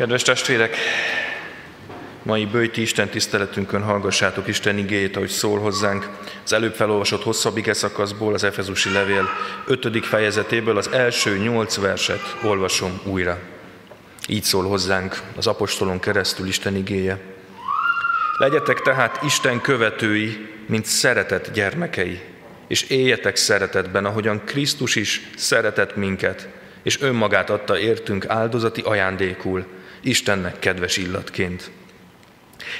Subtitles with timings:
[0.00, 0.76] Kedves testvérek,
[2.22, 6.08] mai bőjti Isten tiszteletünkön hallgassátok Isten igéjét, ahogy szól hozzánk.
[6.44, 9.28] Az előbb felolvasott hosszabb ige szakaszból, az Efezusi levél
[9.66, 10.06] 5.
[10.06, 13.38] fejezetéből az első nyolc verset olvasom újra.
[14.28, 17.18] Így szól hozzánk az apostolon keresztül Isten igéje.
[18.38, 22.20] Legyetek tehát Isten követői, mint szeretett gyermekei,
[22.68, 26.48] és éljetek szeretetben, ahogyan Krisztus is szeretett minket,
[26.82, 31.70] és önmagát adta értünk áldozati ajándékul, Istennek kedves illatként.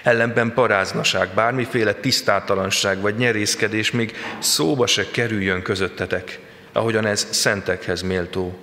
[0.02, 6.38] Ellenben paráznaság, bármiféle tisztátalanság vagy nyerészkedés még szóba se kerüljön közöttetek,
[6.73, 8.59] ahogyan ez szentekhez méltó.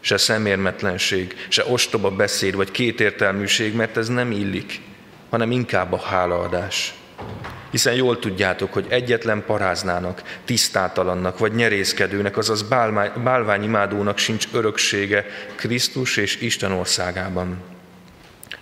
[0.00, 4.80] Se szemérmetlenség, se ostoba beszéd vagy kétértelműség, mert ez nem illik,
[5.30, 6.94] hanem inkább a hálaadás.
[7.70, 12.62] Hiszen jól tudjátok, hogy egyetlen paráznának, tisztátalannak vagy nyerészkedőnek, azaz
[13.22, 17.62] bálványimádónak sincs öröksége Krisztus és Isten országában.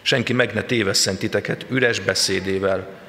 [0.08, 3.00] Senki meg ne tévesszen titeket üres beszédével,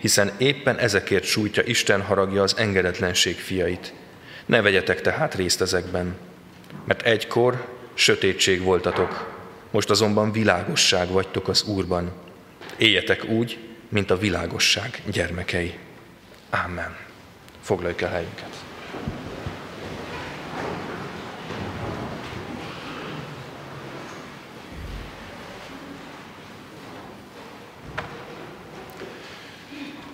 [0.00, 3.92] hiszen éppen ezekért sújtja Isten haragja az engedetlenség fiait.
[4.46, 6.16] Ne vegyetek tehát részt ezekben,
[6.84, 9.34] mert egykor sötétség voltatok,
[9.70, 12.12] most azonban világosság vagytok az Úrban.
[12.76, 15.74] Éljetek úgy, mint a világosság gyermekei.
[16.50, 16.96] Amen.
[17.62, 18.56] Foglaljuk el helyünket.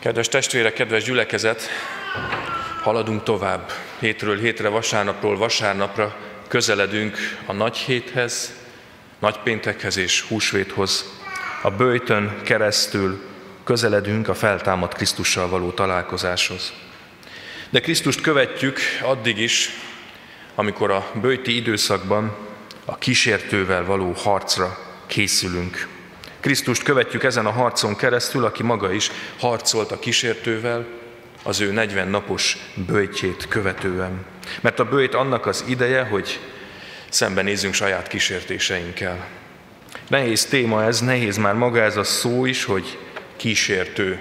[0.03, 1.69] Kedves testvérek, kedves gyülekezet,
[2.81, 3.73] haladunk tovább.
[3.99, 6.17] Hétről hétre, vasárnapról vasárnapra
[6.49, 8.55] közeledünk a nagy héthez,
[9.19, 11.21] nagypéntekhez és húsvéthoz.
[11.63, 13.23] A bőjtön keresztül
[13.65, 16.73] közeledünk a feltámadt Krisztussal való találkozáshoz.
[17.71, 19.71] De Krisztust követjük addig is,
[20.55, 22.37] amikor a bőjti időszakban
[22.85, 25.92] a kísértővel való harcra készülünk.
[26.43, 30.87] Krisztust követjük ezen a harcon keresztül, aki maga is harcolt a kísértővel,
[31.43, 34.25] az ő 40 napos bőjtjét követően.
[34.61, 36.41] Mert a bőjt annak az ideje, hogy
[37.09, 39.27] szembenézzünk saját kísértéseinkkel.
[40.09, 42.99] Nehéz téma ez, nehéz már maga ez a szó is, hogy
[43.37, 44.19] kísértő.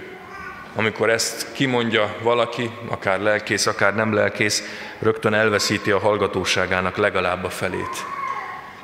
[0.76, 4.64] Amikor ezt kimondja valaki, akár lelkész, akár nem lelkész,
[5.00, 8.06] rögtön elveszíti a hallgatóságának legalább a felét.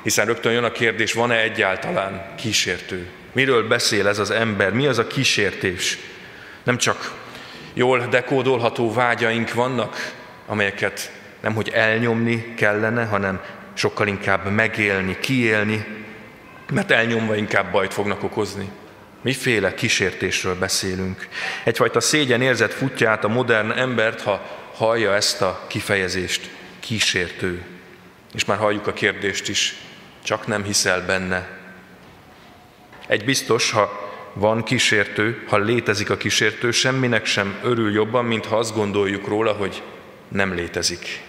[0.02, 3.08] Hiszen rögtön jön a kérdés, van-e egyáltalán kísértő?
[3.38, 4.72] Miről beszél ez az ember?
[4.72, 5.98] Mi az a kísértés?
[6.62, 7.14] Nem csak
[7.74, 10.14] jól dekódolható vágyaink vannak,
[10.46, 13.40] amelyeket nem hogy elnyomni kellene, hanem
[13.74, 15.86] sokkal inkább megélni, kiélni,
[16.72, 18.68] mert elnyomva inkább bajt fognak okozni.
[19.22, 21.28] Miféle kísértésről beszélünk?
[21.64, 26.50] Egyfajta szégyen érzet futja át a modern embert, ha hallja ezt a kifejezést,
[26.80, 27.62] kísértő.
[28.34, 29.74] És már halljuk a kérdést is,
[30.22, 31.57] csak nem hiszel benne.
[33.08, 38.56] Egy biztos, ha van kísértő, ha létezik a kísértő, semminek sem örül jobban, mint ha
[38.56, 39.82] azt gondoljuk róla, hogy
[40.28, 41.22] nem létezik.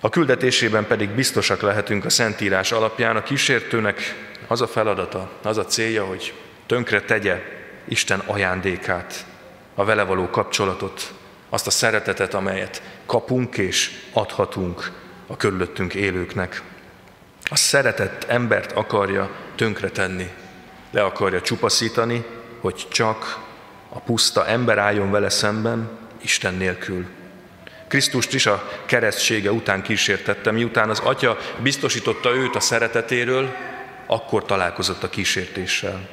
[0.00, 4.14] A küldetésében pedig biztosak lehetünk a Szentírás alapján, a kísértőnek
[4.46, 6.32] az a feladata, az a célja, hogy
[6.66, 7.42] tönkre tegye
[7.88, 9.26] Isten ajándékát,
[9.74, 11.12] a vele való kapcsolatot,
[11.48, 14.90] azt a szeretetet, amelyet kapunk és adhatunk
[15.26, 16.62] a körülöttünk élőknek.
[17.50, 19.30] A szeretett embert akarja
[19.62, 20.30] tönkretenni,
[20.90, 22.24] le akarja csupaszítani,
[22.60, 23.38] hogy csak
[23.88, 25.90] a puszta ember álljon vele szemben,
[26.22, 27.06] Isten nélkül.
[27.88, 33.54] Krisztust is a keresztsége után kísértette, miután az Atya biztosította őt a szeretetéről,
[34.06, 36.08] akkor találkozott a kísértéssel.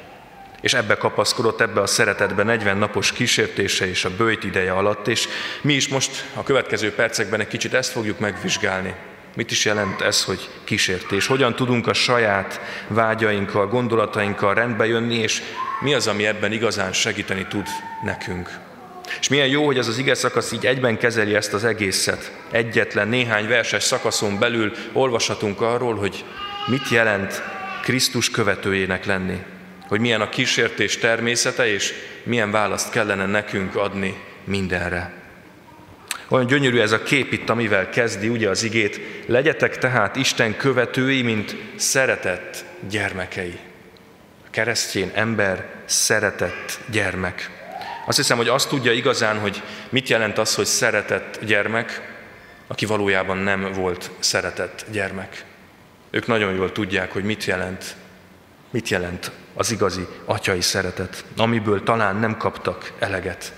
[0.60, 5.28] És ebbe kapaszkodott, ebbe a szeretetbe 40 napos kísértése és a bőjt ideje alatt, és
[5.60, 8.94] mi is most a következő percekben egy kicsit ezt fogjuk megvizsgálni.
[9.34, 11.26] Mit is jelent ez, hogy kísértés?
[11.26, 15.42] Hogyan tudunk a saját vágyainkkal, gondolatainkkal rendbe jönni, és
[15.80, 17.66] mi az, ami ebben igazán segíteni tud
[18.04, 18.50] nekünk?
[19.20, 22.32] És milyen jó, hogy ez az ige szakasz így egyben kezeli ezt az egészet.
[22.50, 26.24] Egyetlen néhány verses szakaszon belül olvashatunk arról, hogy
[26.66, 27.42] mit jelent
[27.82, 29.42] Krisztus követőjének lenni.
[29.88, 35.19] Hogy milyen a kísértés természete, és milyen választ kellene nekünk adni mindenre.
[36.32, 39.00] Olyan gyönyörű ez a kép itt, amivel kezdi ugye az igét.
[39.26, 43.58] Legyetek tehát Isten követői, mint szeretett gyermekei.
[44.46, 47.50] A keresztjén ember szeretett gyermek.
[48.06, 52.14] Azt hiszem, hogy azt tudja igazán, hogy mit jelent az, hogy szeretett gyermek,
[52.66, 55.44] aki valójában nem volt szeretett gyermek.
[56.10, 57.96] Ők nagyon jól tudják, hogy mit jelent,
[58.70, 63.52] mit jelent az igazi atyai szeretet, amiből talán nem kaptak eleget.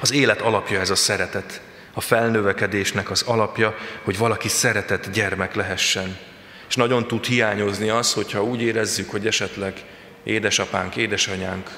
[0.00, 1.60] Az élet alapja ez a szeretet,
[1.92, 6.18] a felnövekedésnek az alapja, hogy valaki szeretett gyermek lehessen.
[6.68, 9.84] És nagyon tud hiányozni az, hogyha úgy érezzük, hogy esetleg
[10.22, 11.70] édesapánk, édesanyánk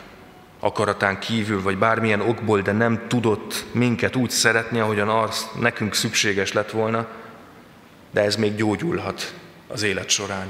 [0.61, 6.53] akaratán kívül, vagy bármilyen okból, de nem tudott minket úgy szeretni, ahogyan az nekünk szükséges
[6.53, 7.07] lett volna,
[8.11, 9.35] de ez még gyógyulhat
[9.69, 10.47] az élet során.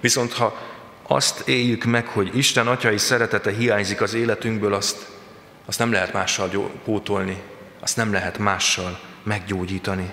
[0.00, 0.58] Viszont ha
[1.06, 5.06] azt éljük meg, hogy Isten atyai szeretete hiányzik az életünkből, azt,
[5.66, 7.42] azt nem lehet mással pótolni,
[7.80, 10.10] azt nem lehet mással meggyógyítani.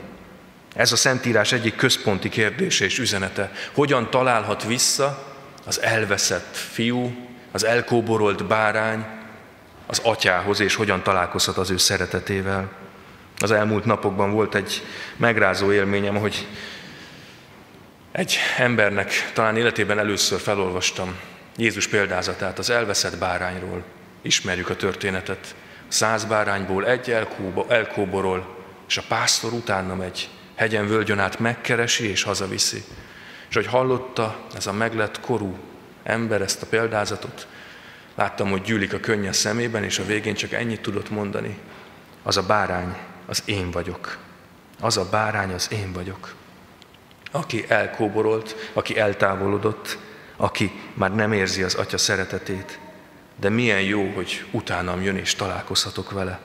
[0.75, 3.51] Ez a Szentírás egyik központi kérdése és üzenete.
[3.73, 5.35] Hogyan találhat vissza
[5.65, 9.05] az elveszett fiú, az elkóborolt bárány
[9.85, 12.71] az atyához, és hogyan találkozhat az ő szeretetével.
[13.39, 14.83] Az elmúlt napokban volt egy
[15.15, 16.47] megrázó élményem, hogy
[18.11, 21.15] egy embernek talán életében először felolvastam
[21.57, 23.83] Jézus példázatát az elveszett bárányról.
[24.21, 25.55] Ismerjük a történetet.
[25.87, 27.15] Száz bárányból egy
[27.67, 28.55] elkóborol,
[28.87, 32.83] és a pásztor utána megy, hegyen völgyön át megkeresi és hazaviszi.
[33.49, 35.57] És hogy hallotta ez a meglett korú
[36.03, 37.47] ember ezt a példázatot,
[38.15, 41.57] láttam, hogy gyűlik a könny a szemében, és a végén csak ennyit tudott mondani.
[42.23, 42.95] Az a bárány,
[43.25, 44.17] az én vagyok.
[44.79, 46.35] Az a bárány, az én vagyok
[47.31, 49.97] aki elkóborolt, aki eltávolodott,
[50.37, 52.79] aki már nem érzi az Atya szeretetét,
[53.39, 56.39] de milyen jó, hogy utánam jön és találkozhatok vele.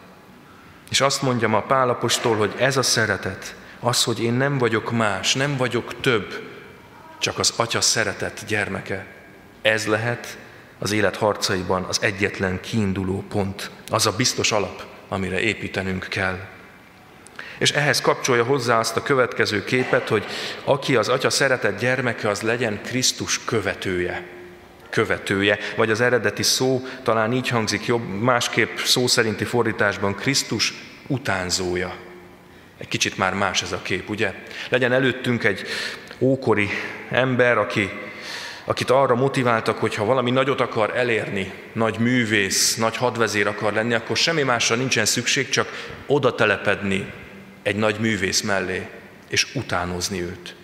[0.91, 5.35] És azt mondjam a Pálapostól, hogy ez a szeretet, az, hogy én nem vagyok más,
[5.35, 6.51] nem vagyok több,
[7.19, 9.07] csak az Atya szeretet gyermeke,
[9.63, 10.39] ez lehet
[10.79, 16.39] az élet harcaiban az egyetlen kiinduló pont, az a biztos alap, amire építenünk kell
[17.63, 20.25] és ehhez kapcsolja hozzá azt a következő képet, hogy
[20.65, 24.27] aki az atya szeretett gyermeke, az legyen Krisztus követője.
[24.93, 30.75] Követője, vagy az eredeti szó talán így hangzik jobb, másképp szó szerinti fordításban Krisztus
[31.07, 31.95] utánzója.
[32.79, 34.35] Egy kicsit már más ez a kép, ugye?
[34.69, 35.67] Legyen előttünk egy
[36.19, 36.69] ókori
[37.11, 37.91] ember, aki,
[38.65, 43.95] akit arra motiváltak, hogy ha valami nagyot akar elérni, nagy művész, nagy hadvezér akar lenni,
[43.95, 45.69] akkor semmi másra nincsen szükség, csak
[46.07, 47.13] oda telepedni
[47.63, 48.89] egy nagy művész mellé,
[49.29, 50.55] és utánozni őt.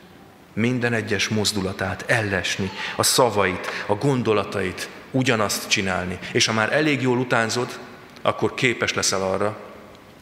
[0.58, 6.18] Minden egyes mozdulatát ellesni, a szavait, a gondolatait, ugyanazt csinálni.
[6.32, 7.78] És ha már elég jól utánzod,
[8.22, 9.58] akkor képes leszel arra,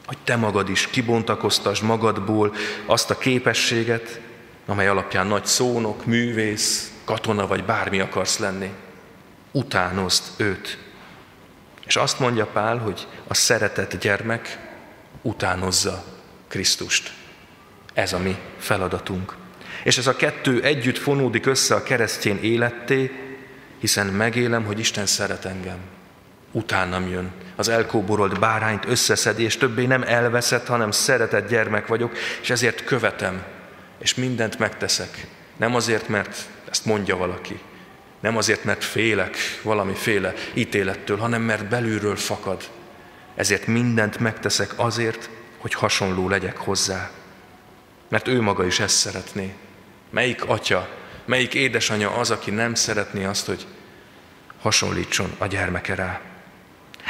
[0.06, 2.54] hogy te magad is kibontakoztasd magadból
[2.86, 4.20] azt a képességet,
[4.66, 8.70] amely alapján nagy szónok, művész, katona vagy bármi akarsz lenni.
[9.52, 10.78] Utánozd őt.
[11.86, 14.58] És azt mondja Pál, hogy a szeretett gyermek
[15.22, 16.04] utánozza
[16.48, 17.12] Krisztust.
[17.94, 19.44] Ez a mi feladatunk.
[19.86, 23.10] És ez a kettő együtt fonódik össze a keresztény életté,
[23.78, 25.78] hiszen megélem, hogy Isten szeret engem.
[26.52, 27.30] Utánam jön.
[27.56, 33.42] Az elkóborolt bárányt összeszed, és többé nem elveszett, hanem szeretett gyermek vagyok, és ezért követem,
[33.98, 35.26] és mindent megteszek.
[35.56, 37.60] Nem azért, mert ezt mondja valaki,
[38.20, 42.62] nem azért, mert félek valamiféle ítélettől, hanem mert belülről fakad.
[43.34, 47.10] Ezért mindent megteszek azért, hogy hasonló legyek hozzá.
[48.08, 49.54] Mert ő maga is ezt szeretné.
[50.16, 50.88] Melyik atya,
[51.24, 53.66] melyik édesanya az, aki nem szeretné azt, hogy
[54.60, 56.20] hasonlítson a gyermeke rá.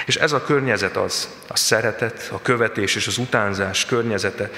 [0.06, 4.50] És ez a környezet az, a szeretet, a követés és az utánzás környezete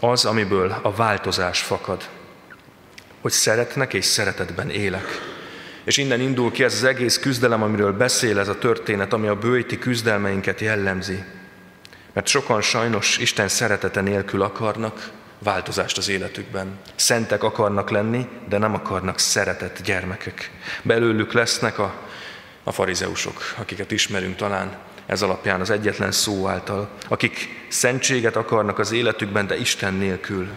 [0.00, 2.08] az, amiből a változás fakad.
[3.20, 5.20] Hogy szeretnek és szeretetben élek.
[5.84, 9.38] És innen indul ki ez az egész küzdelem, amiről beszél ez a történet, ami a
[9.38, 11.24] bőti küzdelmeinket jellemzi.
[12.12, 16.78] Mert sokan sajnos Isten szeretete nélkül akarnak változást az életükben.
[16.94, 20.50] Szentek akarnak lenni, de nem akarnak szeretett gyermekek.
[20.82, 21.94] Belőlük lesznek a,
[22.64, 24.76] a farizeusok, akiket ismerünk talán
[25.06, 30.48] ez alapján az egyetlen szó által, akik szentséget akarnak az életükben, de Isten nélkül.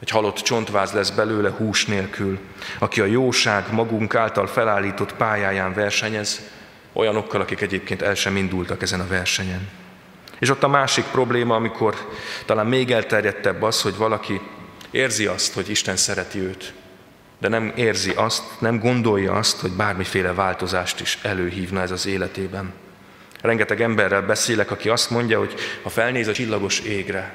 [0.00, 2.38] Egy halott csontváz lesz belőle hús nélkül,
[2.78, 6.40] aki a jóság magunk által felállított pályáján versenyez,
[6.92, 9.68] olyanokkal, akik egyébként el sem indultak ezen a versenyen.
[10.40, 11.94] És ott a másik probléma, amikor
[12.46, 14.40] talán még elterjedtebb az, hogy valaki
[14.90, 16.72] érzi azt, hogy Isten szereti őt,
[17.38, 22.72] de nem érzi azt, nem gondolja azt, hogy bármiféle változást is előhívna ez az életében.
[23.40, 27.34] Rengeteg emberrel beszélek, aki azt mondja, hogy ha felnéz a csillagos égre,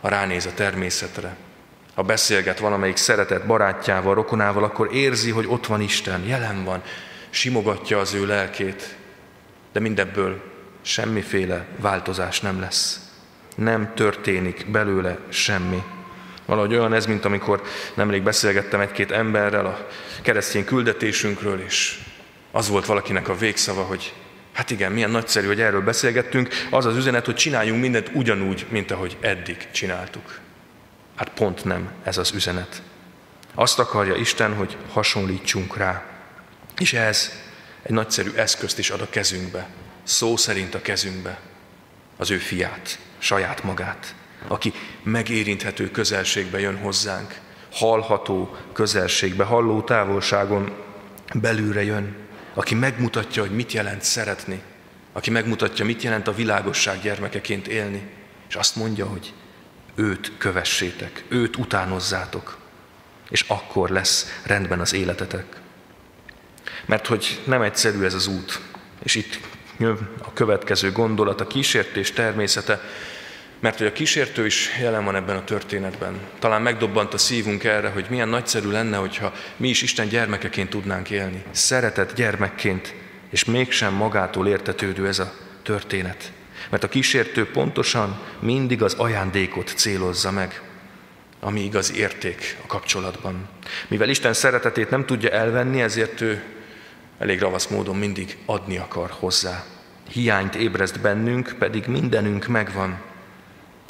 [0.00, 1.36] ha ránéz a természetre,
[1.94, 6.82] ha beszélget valamelyik szeretett barátjával, rokonával, akkor érzi, hogy ott van Isten, jelen van,
[7.30, 8.96] simogatja az ő lelkét,
[9.72, 10.42] de mindebből
[10.88, 13.00] semmiféle változás nem lesz.
[13.56, 15.82] Nem történik belőle semmi.
[16.46, 17.62] Valahogy olyan ez, mint amikor
[17.94, 19.88] nemrég beszélgettem egy-két emberrel a
[20.22, 22.00] keresztény küldetésünkről, és
[22.50, 24.14] az volt valakinek a végszava, hogy
[24.52, 28.90] hát igen, milyen nagyszerű, hogy erről beszélgettünk, az az üzenet, hogy csináljunk mindent ugyanúgy, mint
[28.90, 30.38] ahogy eddig csináltuk.
[31.16, 32.82] Hát pont nem ez az üzenet.
[33.54, 36.04] Azt akarja Isten, hogy hasonlítsunk rá.
[36.78, 37.32] És ez
[37.82, 39.68] egy nagyszerű eszközt is ad a kezünkbe,
[40.08, 41.40] szó szerint a kezünkbe,
[42.16, 44.14] az ő fiát, saját magát,
[44.46, 44.72] aki
[45.02, 47.40] megérinthető közelségbe jön hozzánk,
[47.72, 50.76] hallható közelségbe, halló távolságon
[51.34, 52.16] belülre jön,
[52.54, 54.62] aki megmutatja, hogy mit jelent szeretni,
[55.12, 58.10] aki megmutatja, mit jelent a világosság gyermekeként élni,
[58.48, 59.32] és azt mondja, hogy
[59.94, 62.58] őt kövessétek, őt utánozzátok,
[63.30, 65.44] és akkor lesz rendben az életetek.
[66.86, 68.60] Mert hogy nem egyszerű ez az út,
[69.02, 69.38] és itt
[70.22, 72.80] a következő gondolat, a kísértés természete,
[73.60, 76.20] mert hogy a kísértő is jelen van ebben a történetben.
[76.38, 81.10] Talán megdobbant a szívunk erre, hogy milyen nagyszerű lenne, hogyha mi is Isten gyermekeként tudnánk
[81.10, 81.42] élni.
[81.50, 82.94] Szeretett gyermekként,
[83.30, 85.32] és mégsem magától értetődő ez a
[85.62, 86.32] történet.
[86.70, 90.62] Mert a kísértő pontosan mindig az ajándékot célozza meg,
[91.40, 93.48] ami igaz érték a kapcsolatban.
[93.88, 96.42] Mivel Isten szeretetét nem tudja elvenni, ezért ő
[97.18, 99.64] elég ravasz módon mindig adni akar hozzá.
[100.08, 103.00] Hiányt ébreszt bennünk, pedig mindenünk megvan,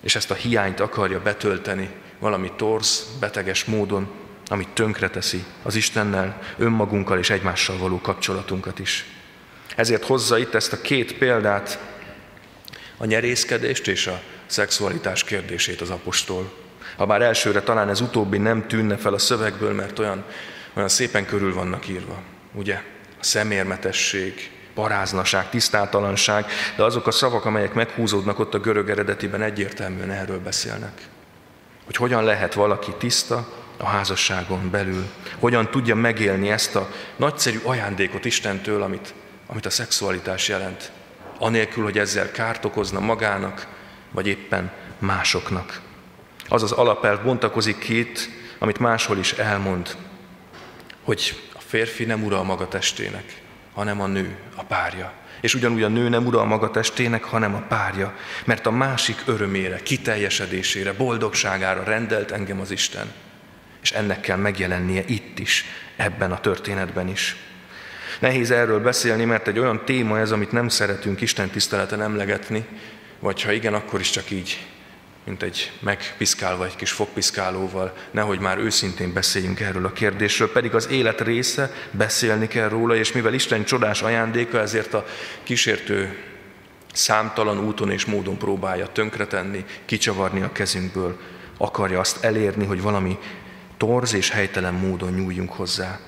[0.03, 4.09] és ezt a hiányt akarja betölteni valami torz, beteges módon,
[4.47, 9.05] amit tönkreteszi az Istennel, önmagunkkal és egymással való kapcsolatunkat is.
[9.77, 11.79] Ezért hozza itt ezt a két példát,
[12.97, 16.53] a nyerészkedést és a szexualitás kérdését az apostol.
[16.97, 20.25] Ha bár elsőre talán ez utóbbi nem tűnne fel a szövegből, mert olyan,
[20.75, 22.83] olyan szépen körül vannak írva, ugye?
[23.21, 26.47] A szemérmetesség, paráznaság, tisztátalanság,
[26.77, 31.03] de azok a szavak, amelyek meghúzódnak ott a görög eredetiben egyértelműen erről beszélnek.
[31.85, 35.05] Hogy hogyan lehet valaki tiszta a házasságon belül,
[35.39, 39.15] hogyan tudja megélni ezt a nagyszerű ajándékot Istentől, amit,
[39.47, 40.93] amit a szexualitás jelent,
[41.39, 43.67] anélkül, hogy ezzel kárt okozna magának,
[44.11, 45.81] vagy éppen másoknak.
[46.49, 49.97] Az az alapelv bontakozik itt, amit máshol is elmond,
[51.05, 53.41] hogy férfi nem ura a maga testének,
[53.75, 55.13] hanem a nő, a párja.
[55.41, 59.23] És ugyanúgy a nő nem ura a maga testének, hanem a párja, mert a másik
[59.27, 63.13] örömére, kiteljesedésére, boldogságára rendelt engem az Isten.
[63.83, 65.65] És ennek kell megjelennie itt is,
[65.97, 67.37] ebben a történetben is.
[68.19, 72.67] Nehéz erről beszélni, mert egy olyan téma ez, amit nem szeretünk Isten tiszteleten emlegetni,
[73.19, 74.67] vagy ha igen, akkor is csak így
[75.29, 80.89] mint egy megpiszkálva egy kis fogpiszkálóval, nehogy már őszintén beszéljünk erről a kérdésről, pedig az
[80.89, 85.07] élet része, beszélni kell róla, és mivel Isten csodás ajándéka, ezért a
[85.43, 86.17] kísértő
[86.93, 91.19] számtalan úton és módon próbálja tönkretenni, kicsavarni a kezünkből,
[91.59, 93.19] akarja azt elérni, hogy valami
[93.77, 95.99] torz és helytelen módon nyúljunk hozzá.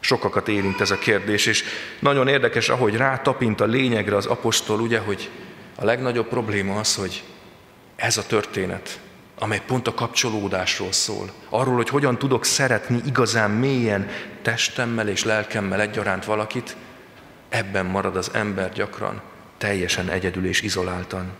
[0.00, 1.64] Sokakat érint ez a kérdés, és
[1.98, 5.30] nagyon érdekes, ahogy rátapint a lényegre az apostol, ugye, hogy
[5.76, 7.22] a legnagyobb probléma az, hogy
[8.04, 9.00] ez a történet,
[9.38, 11.32] amely pont a kapcsolódásról szól.
[11.48, 14.08] Arról, hogy hogyan tudok szeretni igazán mélyen
[14.42, 16.76] testemmel és lelkemmel egyaránt valakit,
[17.48, 19.20] ebben marad az ember gyakran
[19.58, 21.32] teljesen egyedül és izoláltan.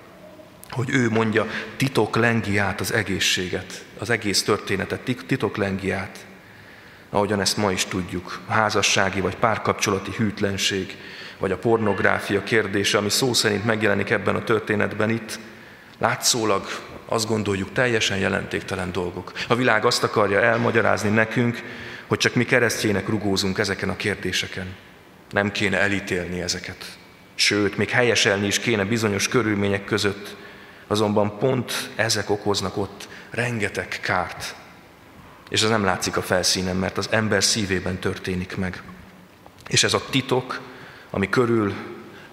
[0.71, 6.27] Hogy ő mondja, titok lengi át az egészséget, az egész történetet, titok lengi át.
[7.11, 10.97] Ahogyan ezt ma is tudjuk, házassági vagy párkapcsolati hűtlenség,
[11.39, 15.39] vagy a pornográfia kérdése, ami szó szerint megjelenik ebben a történetben itt,
[15.99, 16.67] Látszólag
[17.07, 19.33] azt gondoljuk teljesen jelentéktelen dolgok.
[19.49, 21.63] A világ azt akarja elmagyarázni nekünk,
[22.07, 24.75] hogy csak mi keresztjének rugózunk ezeken a kérdéseken.
[25.31, 26.99] Nem kéne elítélni ezeket.
[27.35, 30.37] Sőt, még helyeselni is kéne bizonyos körülmények között,
[30.87, 34.55] azonban pont ezek okoznak ott rengeteg kárt.
[35.49, 38.83] És ez nem látszik a felszínen, mert az ember szívében történik meg.
[39.69, 40.61] És ez a titok,
[41.11, 41.75] ami körül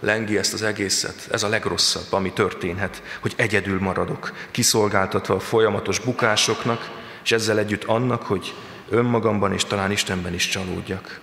[0.02, 1.28] lengi ezt az egészet.
[1.32, 6.90] Ez a legrosszabb, ami történhet, hogy egyedül maradok, kiszolgáltatva a folyamatos bukásoknak,
[7.24, 8.54] és ezzel együtt annak, hogy
[8.90, 11.20] önmagamban és talán Istenben is csalódjak.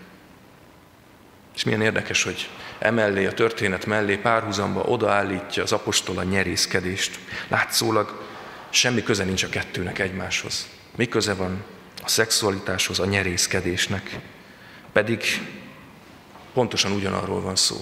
[1.54, 7.18] És milyen érdekes, hogy emellé, a történet mellé párhuzamba odaállítja az apostol a nyerészkedést.
[7.48, 8.22] Látszólag
[8.70, 10.68] semmi köze nincs a kettőnek egymáshoz.
[10.96, 11.64] Mi köze van
[12.02, 14.18] a szexualitáshoz, a nyerészkedésnek?
[14.92, 15.22] Pedig
[16.52, 17.76] pontosan ugyanarról van szó.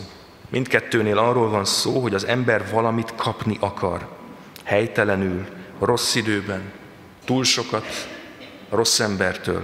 [0.49, 4.09] Mindkettőnél arról van szó, hogy az ember valamit kapni akar.
[4.65, 5.47] Helytelenül,
[5.81, 6.73] rossz időben,
[7.25, 8.09] túl sokat,
[8.71, 9.63] rossz embertől.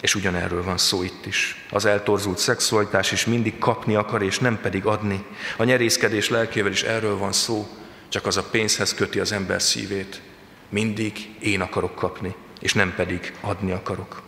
[0.00, 1.66] És ugyanerről van szó itt is.
[1.70, 5.24] Az eltorzult szexualitás is mindig kapni akar, és nem pedig adni.
[5.56, 7.68] A nyerészkedés lelkével is erről van szó,
[8.08, 10.20] csak az a pénzhez köti az ember szívét.
[10.68, 14.22] Mindig én akarok kapni, és nem pedig adni akarok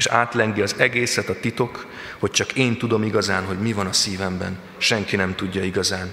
[0.00, 1.86] és átlengi az egészet a titok,
[2.20, 6.12] hogy csak én tudom igazán, hogy mi van a szívemben, senki nem tudja igazán.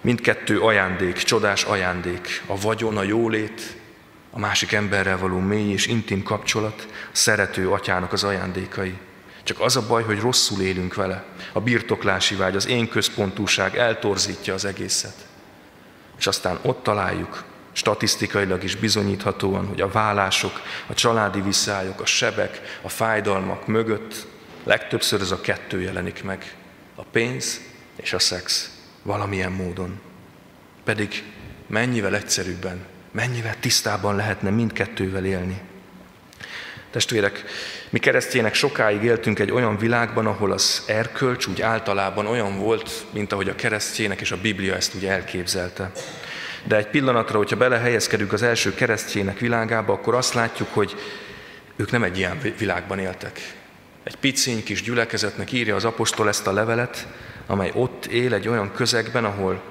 [0.00, 3.76] Mindkettő ajándék, csodás ajándék, a vagyon, a jólét,
[4.30, 8.98] a másik emberrel való mély és intim kapcsolat, a szerető atyának az ajándékai.
[9.42, 11.24] Csak az a baj, hogy rosszul élünk vele.
[11.52, 15.14] A birtoklási vágy, az én központúság eltorzítja az egészet.
[16.18, 22.78] És aztán ott találjuk, statisztikailag is bizonyíthatóan, hogy a vállások, a családi viszályok, a sebek,
[22.82, 24.26] a fájdalmak mögött
[24.64, 26.54] legtöbbször ez a kettő jelenik meg.
[26.94, 27.60] A pénz
[27.96, 28.70] és a szex
[29.02, 30.00] valamilyen módon.
[30.84, 31.22] Pedig
[31.66, 35.60] mennyivel egyszerűbben, mennyivel tisztában lehetne mindkettővel élni.
[36.90, 37.44] Testvérek,
[37.90, 43.32] mi keresztjének sokáig éltünk egy olyan világban, ahol az erkölcs úgy általában olyan volt, mint
[43.32, 45.90] ahogy a keresztjének és a Biblia ezt úgy elképzelte.
[46.64, 50.96] De egy pillanatra, hogyha belehelyezkedünk az első keresztjének világába, akkor azt látjuk, hogy
[51.76, 53.40] ők nem egy ilyen világban éltek.
[54.02, 57.06] Egy piciny kis gyülekezetnek írja az apostol ezt a levelet,
[57.46, 59.62] amely ott él egy olyan közegben, ahol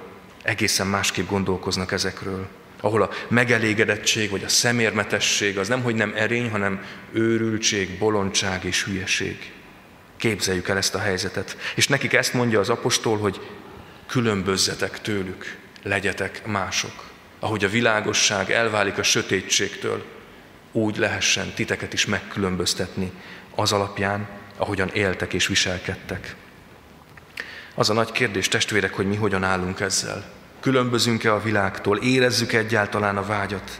[0.43, 2.47] egészen másképp gondolkoznak ezekről.
[2.81, 8.83] Ahol a megelégedettség vagy a szemérmetesség az nem, hogy nem erény, hanem őrültség, bolondság és
[8.83, 9.51] hülyeség.
[10.17, 11.57] Képzeljük el ezt a helyzetet.
[11.75, 13.39] És nekik ezt mondja az apostol, hogy
[14.07, 17.03] különbözzetek tőlük, legyetek mások.
[17.39, 20.05] Ahogy a világosság elválik a sötétségtől,
[20.71, 23.11] úgy lehessen titeket is megkülönböztetni
[23.59, 26.35] az alapján, ahogyan éltek és viselkedtek.
[27.75, 30.23] Az a nagy kérdés, testvérek, hogy mi hogyan állunk ezzel.
[30.59, 31.97] Különbözünk-e a világtól?
[31.97, 33.79] Érezzük egyáltalán a vágyat?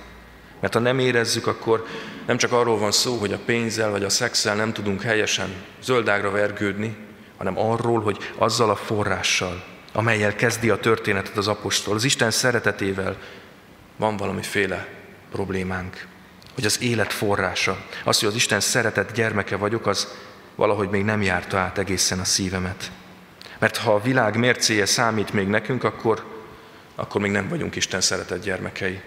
[0.60, 1.86] Mert ha nem érezzük, akkor
[2.26, 5.50] nem csak arról van szó, hogy a pénzzel vagy a szexel nem tudunk helyesen
[5.84, 6.98] zöldágra vergődni,
[7.38, 13.18] hanem arról, hogy azzal a forrással, amelyel kezdi a történetet az apostol, az Isten szeretetével
[13.98, 14.88] van valamiféle
[15.32, 16.08] problémánk.
[16.60, 20.08] Hogy az élet forrása, az, hogy az Isten szeretett gyermeke vagyok, az
[20.56, 22.92] valahogy még nem járta át egészen a szívemet.
[23.60, 26.44] Mert ha a világ mércéje számít még nekünk, akkor,
[26.96, 29.02] akkor még nem vagyunk Isten szeretett gyermekei.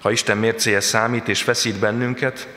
[0.00, 2.48] Ha Isten mércéje számít és feszít bennünket,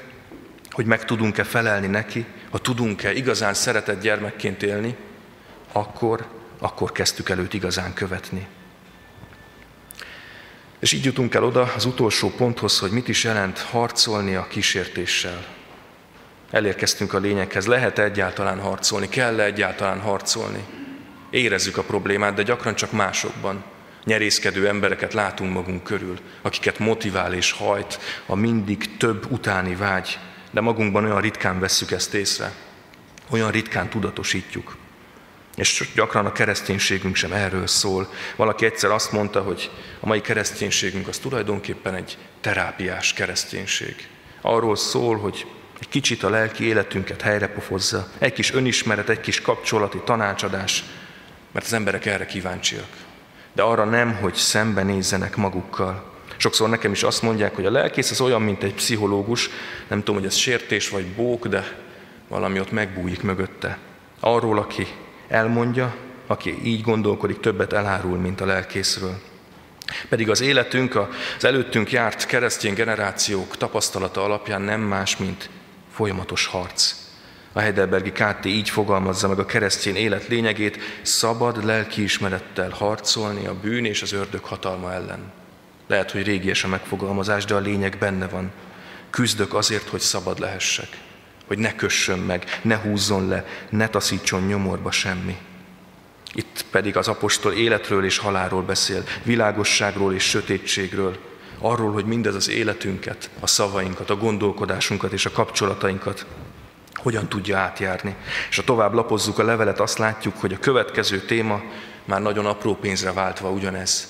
[0.69, 4.95] hogy meg tudunk-e felelni neki, ha tudunk-e igazán szeretett gyermekként élni,
[5.71, 6.27] akkor,
[6.59, 8.47] akkor kezdtük előtt igazán követni.
[10.79, 15.45] És így jutunk el oda az utolsó ponthoz, hogy mit is jelent harcolni a kísértéssel.
[16.51, 17.65] Elérkeztünk a lényeghez.
[17.65, 19.09] Lehet egyáltalán harcolni?
[19.09, 20.63] Kell-e egyáltalán harcolni?
[21.29, 23.63] Érezzük a problémát, de gyakran csak másokban.
[24.03, 30.19] Nyerészkedő embereket látunk magunk körül, akiket motivál és hajt a mindig több utáni vágy,
[30.51, 32.51] de magunkban olyan ritkán vesszük ezt észre,
[33.29, 34.75] olyan ritkán tudatosítjuk.
[35.55, 38.09] És gyakran a kereszténységünk sem erről szól.
[38.35, 44.07] Valaki egyszer azt mondta, hogy a mai kereszténységünk az tulajdonképpen egy terápiás kereszténység.
[44.41, 45.45] Arról szól, hogy
[45.79, 50.83] egy kicsit a lelki életünket helyrepofozza, egy kis önismeret, egy kis kapcsolati tanácsadás,
[51.51, 52.89] mert az emberek erre kíváncsiak.
[53.53, 56.13] De arra nem, hogy szembenézzenek magukkal.
[56.37, 59.49] Sokszor nekem is azt mondják, hogy a lelkész az olyan, mint egy pszichológus,
[59.87, 61.77] nem tudom, hogy ez sértés vagy bók, de
[62.27, 63.77] valami ott megbújik mögötte.
[64.19, 64.87] Arról, aki
[65.27, 65.95] elmondja,
[66.27, 69.21] aki így gondolkodik, többet elárul, mint a lelkészről.
[70.09, 70.95] Pedig az életünk,
[71.37, 75.49] az előttünk járt keresztény generációk tapasztalata alapján nem más, mint
[75.93, 76.93] folyamatos harc.
[77.53, 83.85] A Heidelbergi KT így fogalmazza meg a keresztény élet lényegét, szabad lelkiismerettel harcolni a bűn
[83.85, 85.31] és az ördög hatalma ellen.
[85.87, 88.51] Lehet, hogy régies a megfogalmazás, de a lényeg benne van.
[89.09, 90.97] Küzdök azért, hogy szabad lehessek,
[91.47, 95.37] hogy ne kössön meg, ne húzzon le, ne taszítson nyomorba semmi.
[96.33, 101.17] Itt pedig az apostol életről és halálról beszél, világosságról és sötétségről,
[101.59, 106.25] arról, hogy mindez az életünket, a szavainkat, a gondolkodásunkat és a kapcsolatainkat
[106.93, 108.15] hogyan tudja átjárni.
[108.49, 111.61] És ha tovább lapozzuk a levelet, azt látjuk, hogy a következő téma
[112.05, 114.07] már nagyon apró pénzre váltva ugyanez.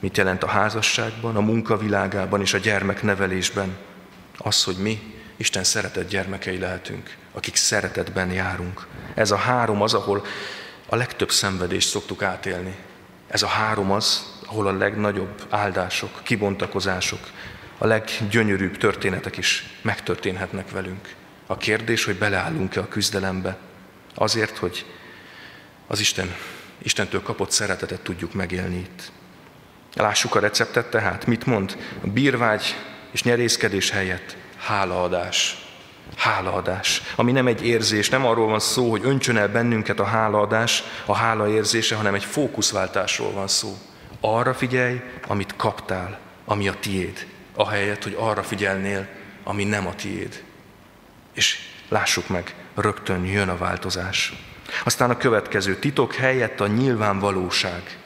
[0.00, 3.76] Mit jelent a házasságban, a munkavilágában és a gyermeknevelésben?
[4.38, 8.86] Az, hogy mi Isten szeretett gyermekei lehetünk, akik szeretetben járunk.
[9.14, 10.24] Ez a három az, ahol
[10.88, 12.76] a legtöbb szenvedést szoktuk átélni.
[13.28, 17.30] Ez a három az, ahol a legnagyobb áldások, kibontakozások,
[17.78, 21.14] a leggyönyörűbb történetek is megtörténhetnek velünk.
[21.46, 23.56] A kérdés, hogy beleállunk-e a küzdelembe,
[24.14, 24.86] azért, hogy
[25.86, 26.34] az Isten,
[26.78, 29.12] Istentől kapott szeretetet tudjuk megélni itt.
[29.94, 31.76] Lássuk a receptet tehát, mit mond?
[32.04, 32.76] A bírvágy
[33.10, 35.58] és nyerészkedés helyett hálaadás.
[36.16, 40.82] Hálaadás, ami nem egy érzés, nem arról van szó, hogy öntsön el bennünket a hálaadás,
[41.04, 43.76] a hála érzése, hanem egy fókuszváltásról van szó.
[44.20, 49.08] Arra figyelj, amit kaptál, ami a tiéd, ahelyett, hogy arra figyelnél,
[49.44, 50.44] ami nem a tiéd.
[51.32, 54.32] És lássuk meg, rögtön jön a változás.
[54.84, 57.98] Aztán a következő titok helyett a nyilvánvalóság.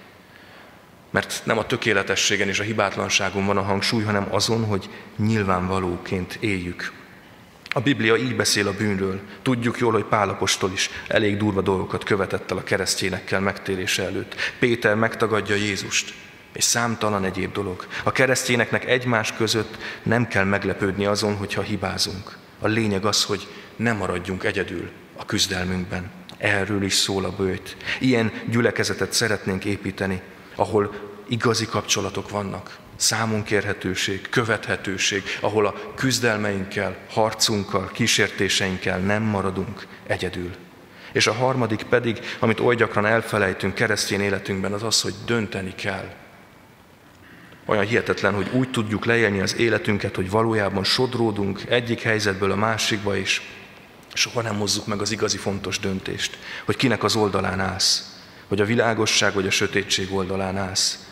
[1.10, 6.92] Mert nem a tökéletességen és a hibátlanságon van a hangsúly, hanem azon, hogy nyilvánvalóként éljük.
[7.72, 9.20] A Biblia így beszél a bűnről.
[9.42, 14.34] Tudjuk jól, hogy Pálapostól is elég durva dolgokat követett el a keresztényekkel megtérése előtt.
[14.58, 16.14] Péter megtagadja Jézust,
[16.52, 17.86] és számtalan egyéb dolog.
[18.04, 22.36] A keresztényeknek egymás között nem kell meglepődni azon, hogyha hibázunk.
[22.60, 23.46] A lényeg az, hogy
[23.76, 26.10] nem maradjunk egyedül a küzdelmünkben.
[26.38, 27.76] Erről is szól a bőjt.
[27.98, 30.20] Ilyen gyülekezetet szeretnénk építeni,
[30.54, 30.94] ahol
[31.28, 40.50] igazi kapcsolatok vannak, számunkérhetőség, követhetőség, ahol a küzdelmeinkkel, harcunkkal, kísértéseinkkel nem maradunk egyedül.
[41.12, 46.14] És a harmadik pedig, amit oly gyakran elfelejtünk keresztény életünkben, az az, hogy dönteni kell.
[47.66, 53.16] Olyan hihetetlen, hogy úgy tudjuk leélni az életünket, hogy valójában sodródunk egyik helyzetből a másikba,
[53.16, 53.42] és
[54.12, 58.19] soha nem hozzuk meg az igazi fontos döntést, hogy kinek az oldalán állsz,
[58.50, 61.06] hogy a világosság vagy a sötétség oldalán állsz.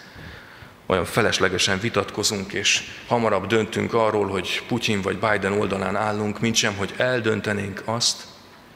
[0.86, 6.76] Olyan feleslegesen vitatkozunk, és hamarabb döntünk arról, hogy Putyin vagy Biden oldalán állunk, mint sem,
[6.76, 8.24] hogy eldöntenénk azt,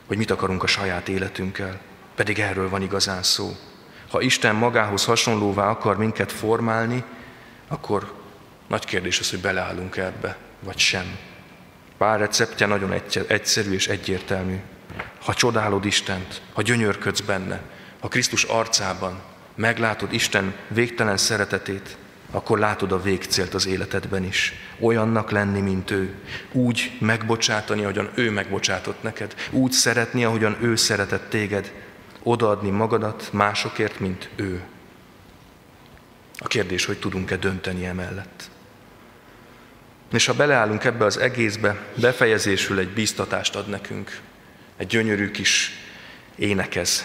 [0.06, 1.80] hogy mit akarunk a saját életünkkel.
[2.14, 3.56] Pedig erről van igazán szó.
[4.10, 7.04] Ha Isten magához hasonlóvá akar minket formálni,
[7.68, 8.12] akkor
[8.68, 11.18] nagy kérdés az, hogy beleállunk ebbe, vagy sem.
[11.98, 12.92] Pár receptje nagyon
[13.28, 14.56] egyszerű és egyértelmű.
[15.24, 17.60] Ha csodálod Istent, ha gyönyörködsz benne,
[18.02, 19.20] ha Krisztus arcában
[19.54, 21.96] meglátod Isten végtelen szeretetét,
[22.30, 24.52] akkor látod a végcélt az életedben is.
[24.80, 26.14] Olyannak lenni, mint ő.
[26.52, 29.34] Úgy megbocsátani, ahogyan ő megbocsátott neked.
[29.50, 31.72] Úgy szeretni, ahogyan ő szeretett téged.
[32.22, 34.62] Odaadni magadat másokért, mint ő.
[36.38, 38.50] A kérdés, hogy tudunk-e dönteni emellett.
[40.12, 44.20] És ha beleállunk ebbe az egészbe, befejezésül egy bíztatást ad nekünk.
[44.76, 45.72] Egy gyönyörű kis
[46.36, 47.04] énekez,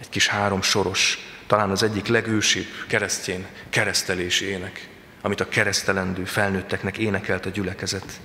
[0.00, 4.88] egy kis három soros, talán az egyik legősibb keresztjén keresztelési ének,
[5.20, 8.20] amit a keresztelendő felnőtteknek énekelt a gyülekezet.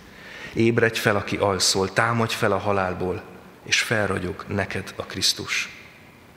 [0.53, 3.23] Ébredj fel, aki alszol, támadj fel a halálból,
[3.65, 5.69] és felragyog neked a Krisztus.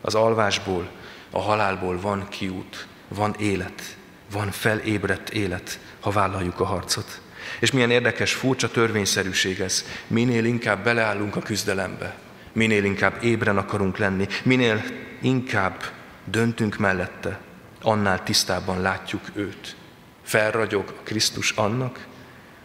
[0.01, 0.91] Az alvásból,
[1.31, 3.97] a halálból van kiút, van élet,
[4.33, 7.21] van felébredt élet, ha vállaljuk a harcot.
[7.61, 9.85] És milyen érdekes, furcsa törvényszerűség ez.
[10.07, 12.17] Minél inkább beleállunk a küzdelembe,
[12.53, 14.83] minél inkább ébren akarunk lenni, minél
[15.21, 15.83] inkább
[16.25, 17.41] döntünk mellette,
[17.83, 19.77] annál tisztábban látjuk őt.
[20.23, 22.07] Felragyog a Krisztus annak,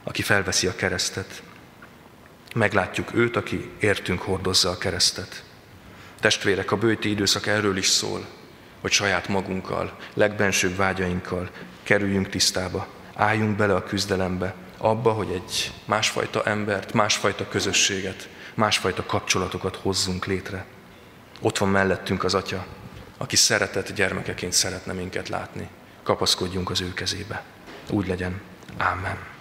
[0.03, 1.43] aki felveszi a keresztet.
[2.55, 5.43] Meglátjuk őt, aki értünk hordozza a keresztet.
[6.19, 8.25] Testvérek, a bőti időszak erről is szól,
[8.81, 11.49] hogy saját magunkkal, legbensőbb vágyainkkal
[11.83, 19.75] kerüljünk tisztába, álljunk bele a küzdelembe, abba, hogy egy másfajta embert, másfajta közösséget, másfajta kapcsolatokat
[19.75, 20.65] hozzunk létre.
[21.41, 22.65] Ott van mellettünk az Atya,
[23.17, 25.69] aki szeretett gyermekeként szeretne minket látni.
[26.03, 27.43] Kapaszkodjunk az ő kezébe.
[27.89, 28.41] Úgy legyen.
[28.77, 29.32] Amen.